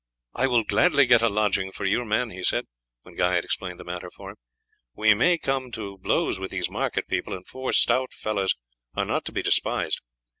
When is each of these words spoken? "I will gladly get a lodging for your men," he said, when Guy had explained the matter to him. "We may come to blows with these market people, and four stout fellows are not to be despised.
"I 0.33 0.47
will 0.47 0.63
gladly 0.63 1.05
get 1.05 1.21
a 1.21 1.29
lodging 1.29 1.71
for 1.71 1.85
your 1.85 2.05
men," 2.05 2.31
he 2.31 2.43
said, 2.43 2.65
when 3.03 3.13
Guy 3.15 3.35
had 3.35 3.45
explained 3.45 3.79
the 3.79 3.83
matter 3.85 4.09
to 4.17 4.27
him. 4.29 4.35
"We 4.95 5.13
may 5.13 5.37
come 5.37 5.69
to 5.73 5.99
blows 5.99 6.39
with 6.39 6.49
these 6.49 6.71
market 6.71 7.07
people, 7.07 7.35
and 7.35 7.45
four 7.45 7.71
stout 7.71 8.11
fellows 8.11 8.55
are 8.95 9.05
not 9.05 9.25
to 9.25 9.31
be 9.31 9.43
despised. 9.43 10.01